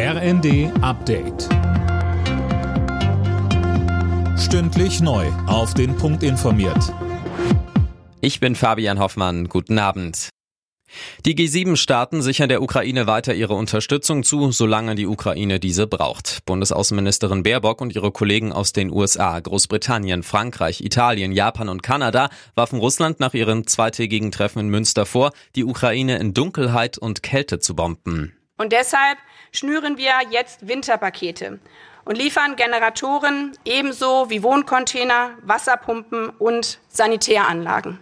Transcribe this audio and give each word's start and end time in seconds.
RND 0.00 0.70
Update. 0.80 1.48
Stündlich 4.38 5.00
neu. 5.00 5.26
Auf 5.48 5.74
den 5.74 5.96
Punkt 5.96 6.22
informiert. 6.22 6.94
Ich 8.20 8.38
bin 8.38 8.54
Fabian 8.54 9.00
Hoffmann. 9.00 9.48
Guten 9.48 9.80
Abend. 9.80 10.28
Die 11.26 11.34
G7-Staaten 11.34 12.22
sichern 12.22 12.48
der 12.48 12.62
Ukraine 12.62 13.08
weiter 13.08 13.34
ihre 13.34 13.54
Unterstützung 13.54 14.22
zu, 14.22 14.52
solange 14.52 14.94
die 14.94 15.08
Ukraine 15.08 15.58
diese 15.58 15.88
braucht. 15.88 16.44
Bundesaußenministerin 16.46 17.42
Baerbock 17.42 17.80
und 17.80 17.92
ihre 17.92 18.12
Kollegen 18.12 18.52
aus 18.52 18.72
den 18.72 18.92
USA, 18.92 19.40
Großbritannien, 19.40 20.22
Frankreich, 20.22 20.80
Italien, 20.80 21.32
Japan 21.32 21.68
und 21.68 21.82
Kanada 21.82 22.30
warfen 22.54 22.78
Russland 22.78 23.18
nach 23.18 23.34
ihrem 23.34 23.66
zweitägigen 23.66 24.30
Treffen 24.30 24.60
in 24.60 24.68
Münster 24.68 25.06
vor, 25.06 25.32
die 25.56 25.64
Ukraine 25.64 26.18
in 26.18 26.34
Dunkelheit 26.34 26.98
und 26.98 27.24
Kälte 27.24 27.58
zu 27.58 27.74
bomben. 27.74 28.37
Und 28.58 28.72
deshalb 28.72 29.18
schnüren 29.52 29.96
wir 29.96 30.12
jetzt 30.30 30.66
Winterpakete 30.68 31.60
und 32.04 32.18
liefern 32.18 32.56
Generatoren 32.56 33.52
ebenso 33.64 34.28
wie 34.28 34.42
Wohncontainer, 34.42 35.30
Wasserpumpen 35.42 36.30
und 36.30 36.80
Sanitäranlagen. 36.88 37.98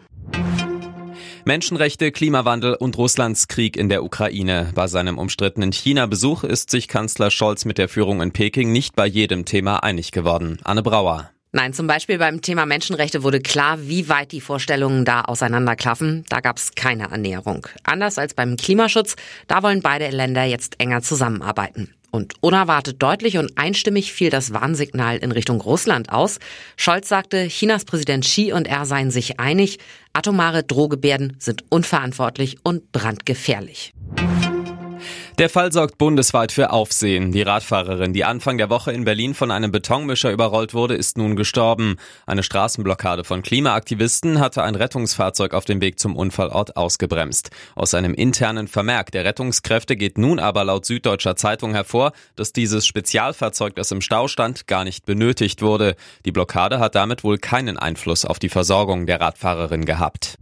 Menschenrechte, 1.45 2.11
Klimawandel 2.11 2.74
und 2.74 2.98
Russlands 2.98 3.47
Krieg 3.47 3.77
in 3.77 3.88
der 3.88 4.02
Ukraine. 4.02 4.73
Bei 4.74 4.88
seinem 4.88 5.16
umstrittenen 5.16 5.70
China-Besuch 5.70 6.42
ist 6.42 6.70
sich 6.70 6.88
Kanzler 6.88 7.30
Scholz 7.30 7.64
mit 7.64 7.78
der 7.78 7.88
Führung 7.88 8.20
in 8.20 8.33
Peking 8.33 8.73
nicht 8.73 8.97
bei 8.97 9.06
jedem 9.06 9.45
Thema 9.45 9.84
einig 9.84 10.11
geworden. 10.11 10.59
Anne 10.64 10.83
Brauer. 10.83 11.30
Nein, 11.52 11.73
zum 11.73 11.86
Beispiel 11.86 12.18
beim 12.18 12.42
Thema 12.42 12.66
Menschenrechte 12.66 13.23
wurde 13.23 13.41
klar, 13.41 13.78
wie 13.80 14.09
weit 14.09 14.32
die 14.32 14.41
Vorstellungen 14.41 15.05
da 15.05 15.23
auseinanderklaffen. 15.23 16.24
Da 16.28 16.41
gab 16.41 16.59
es 16.59 16.74
keine 16.74 17.12
Annäherung. 17.12 17.66
Anders 17.82 18.19
als 18.19 18.34
beim 18.34 18.56
Klimaschutz, 18.56 19.16
da 19.46 19.62
wollen 19.62 19.80
beide 19.80 20.09
Länder 20.10 20.45
jetzt 20.45 20.80
enger 20.80 21.02
zusammenarbeiten. 21.02 21.95
Und 22.10 22.34
unerwartet 22.41 23.02
deutlich 23.02 23.36
und 23.36 23.59
einstimmig 23.59 24.12
fiel 24.12 24.30
das 24.30 24.52
Warnsignal 24.52 25.19
in 25.19 25.32
Richtung 25.32 25.61
Russland 25.61 26.11
aus. 26.11 26.39
Scholz 26.77 27.08
sagte, 27.08 27.47
Chinas 27.48 27.84
Präsident 27.84 28.24
Xi 28.24 28.52
und 28.52 28.67
er 28.67 28.86
seien 28.86 29.11
sich 29.11 29.39
einig, 29.39 29.78
atomare 30.12 30.62
Drohgebärden 30.62 31.36
sind 31.39 31.64
unverantwortlich 31.69 32.56
und 32.62 32.91
brandgefährlich. 32.92 33.92
Der 35.39 35.51
Fall 35.51 35.70
sorgt 35.70 35.98
bundesweit 35.98 36.51
für 36.51 36.70
Aufsehen. 36.70 37.31
Die 37.31 37.42
Radfahrerin, 37.42 38.15
die 38.15 38.25
Anfang 38.25 38.56
der 38.56 38.70
Woche 38.70 38.92
in 38.92 39.05
Berlin 39.05 39.34
von 39.34 39.51
einem 39.51 39.70
Betonmischer 39.70 40.33
überrollt 40.33 40.73
wurde, 40.73 40.95
ist 40.95 41.19
nun 41.19 41.37
gestorben. 41.37 41.97
Eine 42.25 42.42
Straßenblockade 42.42 43.23
von 43.23 43.42
Klimaaktivisten 43.42 44.41
hatte 44.41 44.62
ein 44.62 44.77
Rettungsfahrzeug 44.77 45.53
auf 45.53 45.67
dem 45.67 45.83
Weg 45.83 45.98
zum 45.98 46.17
Unfallort 46.17 46.79
ausgebremst. 46.79 47.51
Aus 47.75 47.92
einem 47.92 48.14
internen 48.14 48.67
Vermerk 48.67 49.11
der 49.11 49.27
Rettungskräfte 49.27 49.97
geht 49.97 50.17
nun 50.17 50.39
aber 50.39 50.64
laut 50.64 50.87
Süddeutscher 50.87 51.37
Zeitung 51.37 51.75
hervor, 51.75 52.12
dass 52.37 52.55
dieses 52.55 52.87
Spezialfahrzeug, 52.87 53.75
das 53.75 53.91
im 53.91 54.01
Stau 54.01 54.29
stand, 54.29 54.67
gar 54.67 54.84
nicht 54.84 55.05
benötigt 55.05 55.61
wurde. 55.61 55.97
Die 56.25 56.33
Blockade 56.33 56.79
hat 56.79 56.95
damit 56.95 57.25
wohl 57.25 57.37
keinen 57.37 57.77
Einfluss 57.77 58.25
auf 58.25 58.39
die 58.39 58.48
Versorgung 58.48 59.05
der 59.05 59.20
Radfahrerin 59.20 59.84
gehabt. 59.84 60.39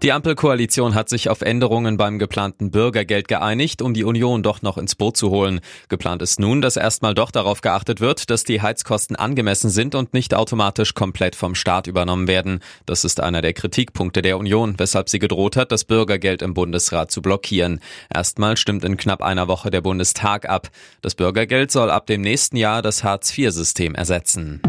Die 0.00 0.12
Ampelkoalition 0.12 0.94
hat 0.94 1.08
sich 1.08 1.28
auf 1.28 1.40
Änderungen 1.40 1.96
beim 1.96 2.20
geplanten 2.20 2.70
Bürgergeld 2.70 3.26
geeinigt, 3.26 3.82
um 3.82 3.94
die 3.94 4.04
Union 4.04 4.44
doch 4.44 4.62
noch 4.62 4.78
ins 4.78 4.94
Boot 4.94 5.16
zu 5.16 5.30
holen. 5.30 5.58
Geplant 5.88 6.22
ist 6.22 6.38
nun, 6.38 6.62
dass 6.62 6.76
erstmal 6.76 7.14
doch 7.14 7.32
darauf 7.32 7.62
geachtet 7.62 8.00
wird, 8.00 8.30
dass 8.30 8.44
die 8.44 8.62
Heizkosten 8.62 9.16
angemessen 9.16 9.70
sind 9.70 9.96
und 9.96 10.14
nicht 10.14 10.34
automatisch 10.34 10.94
komplett 10.94 11.34
vom 11.34 11.56
Staat 11.56 11.88
übernommen 11.88 12.28
werden. 12.28 12.60
Das 12.86 13.04
ist 13.04 13.18
einer 13.18 13.42
der 13.42 13.54
Kritikpunkte 13.54 14.22
der 14.22 14.38
Union, 14.38 14.74
weshalb 14.78 15.08
sie 15.08 15.18
gedroht 15.18 15.56
hat, 15.56 15.72
das 15.72 15.82
Bürgergeld 15.82 16.42
im 16.42 16.54
Bundesrat 16.54 17.10
zu 17.10 17.20
blockieren. 17.20 17.80
Erstmal 18.08 18.56
stimmt 18.56 18.84
in 18.84 18.98
knapp 18.98 19.20
einer 19.20 19.48
Woche 19.48 19.70
der 19.70 19.80
Bundestag 19.80 20.48
ab. 20.48 20.68
Das 21.02 21.16
Bürgergeld 21.16 21.72
soll 21.72 21.90
ab 21.90 22.06
dem 22.06 22.20
nächsten 22.20 22.56
Jahr 22.56 22.82
das 22.82 23.02
Hartz-IV-System 23.02 23.96
ersetzen. 23.96 24.62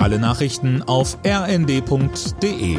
Alle 0.00 0.18
Nachrichten 0.18 0.82
auf 0.82 1.18
rnd.de 1.24 2.78